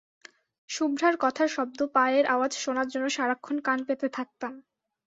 শুভ্রার 0.69 1.15
কথার 1.19 1.49
শব্দ, 1.49 1.79
পায়ের 1.95 2.25
আওয়াজ 2.25 2.51
শোনার 2.55 2.87
জন্য 2.87 3.05
সারাক্ষণ 3.09 3.57
কান 3.61 3.79
পেতে 3.87 4.07
থাকতাম। 4.09 4.53